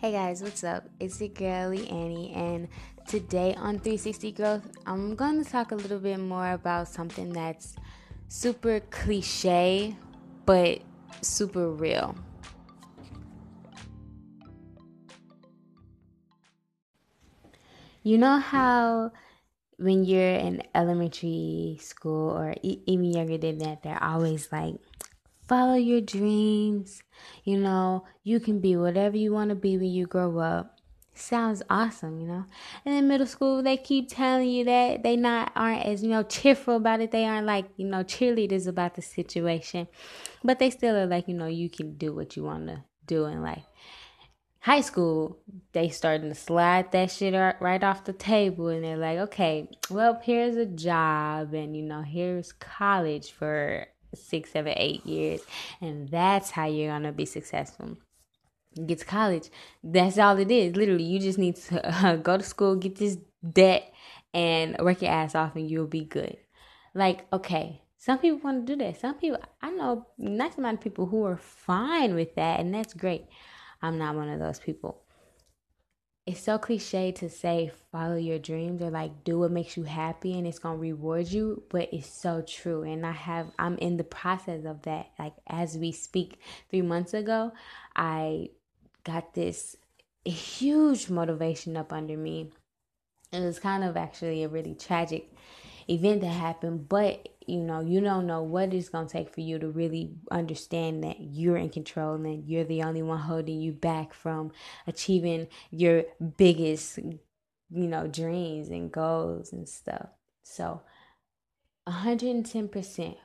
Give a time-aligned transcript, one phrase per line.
[0.00, 0.88] Hey guys, what's up?
[0.98, 2.68] It's your girlie Annie, and
[3.06, 7.76] today on 360 Growth, I'm going to talk a little bit more about something that's
[8.26, 9.94] super cliche
[10.46, 10.80] but
[11.20, 12.14] super real.
[18.02, 19.12] You know how
[19.76, 24.76] when you're in elementary school or even younger than that, they're always like,
[25.50, 27.02] follow your dreams.
[27.42, 30.78] You know, you can be whatever you want to be when you grow up.
[31.12, 32.44] Sounds awesome, you know.
[32.84, 36.22] And in middle school, they keep telling you that they not aren't as you know
[36.22, 37.10] cheerful about it.
[37.10, 39.88] They aren't like you know cheerleaders about the situation,
[40.44, 43.24] but they still are like you know you can do what you want to do
[43.26, 43.66] in life.
[44.60, 45.38] High school,
[45.72, 50.20] they starting to slide that shit right off the table, and they're like, okay, well,
[50.22, 55.40] here's a job, and you know, here's college for six, seven, eight years.
[55.80, 57.96] And that's how you're going to be successful.
[58.86, 59.50] get to college.
[59.82, 60.76] That's all it is.
[60.76, 63.92] Literally, you just need to uh, go to school, get this debt,
[64.32, 66.36] and work your ass off, and you'll be good.
[66.94, 69.00] Like, okay, some people want to do that.
[69.00, 72.94] Some people, I know nice amount of people who are fine with that, and that's
[72.94, 73.26] great.
[73.82, 75.02] I'm not one of those people
[76.30, 80.38] it's so cliche to say follow your dreams or like do what makes you happy
[80.38, 84.04] and it's to reward you but it's so true and i have i'm in the
[84.04, 85.08] process of that.
[85.18, 86.38] Like as we speak
[86.70, 87.50] 3 months ago
[87.96, 88.48] i
[89.02, 89.76] got this
[90.24, 92.52] huge motivation up under me.
[93.32, 95.32] It was kind of actually a really tragic
[95.88, 99.40] event that happened but you know you don't know what it's going to take for
[99.40, 103.72] you to really understand that you're in control and you're the only one holding you
[103.72, 104.52] back from
[104.86, 106.04] achieving your
[106.36, 110.08] biggest you know dreams and goals and stuff.
[110.42, 110.82] So
[111.88, 113.16] 110%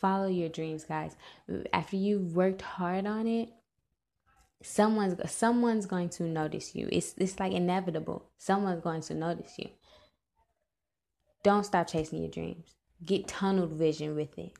[0.00, 1.16] follow your dreams guys.
[1.72, 3.50] After you've worked hard on it
[4.62, 6.88] someone's someone's going to notice you.
[6.90, 8.30] It's it's like inevitable.
[8.38, 9.68] Someone's going to notice you.
[11.42, 12.74] Don't stop chasing your dreams
[13.04, 14.52] get tunnel vision with it.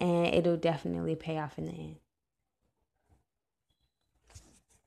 [0.00, 1.96] And it'll definitely pay off in the end.